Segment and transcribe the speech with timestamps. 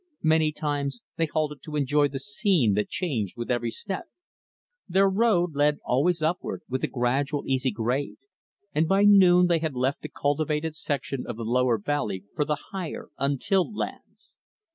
[0.23, 4.05] Many times they halted to enjoy the scene that changed with every step.
[4.89, 8.17] Their road led always upward, with a gradual, easy grade;
[8.73, 12.57] and by noon they had left the cultivated section of the lower valley for the
[12.71, 14.33] higher, untilled lands.